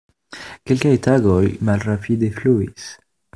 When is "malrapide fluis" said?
1.69-2.89